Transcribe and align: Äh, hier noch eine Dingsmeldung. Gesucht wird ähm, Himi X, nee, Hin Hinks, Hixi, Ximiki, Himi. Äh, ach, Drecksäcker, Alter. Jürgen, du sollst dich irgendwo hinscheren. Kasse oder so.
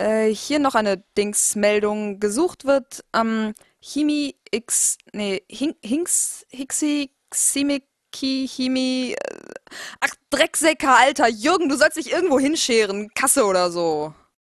Äh, 0.00 0.34
hier 0.34 0.58
noch 0.60 0.74
eine 0.74 0.96
Dingsmeldung. 1.18 2.20
Gesucht 2.20 2.64
wird 2.64 3.04
ähm, 3.14 3.52
Himi 3.80 4.34
X, 4.50 4.96
nee, 5.12 5.42
Hin 5.46 5.74
Hinks, 5.84 6.46
Hixi, 6.50 7.10
Ximiki, 7.28 8.48
Himi. 8.48 9.14
Äh, 9.14 9.36
ach, 10.00 10.14
Drecksäcker, 10.30 10.96
Alter. 10.96 11.28
Jürgen, 11.28 11.68
du 11.68 11.76
sollst 11.76 11.98
dich 11.98 12.10
irgendwo 12.12 12.40
hinscheren. 12.40 13.10
Kasse 13.14 13.44
oder 13.44 13.70
so. 13.70 14.14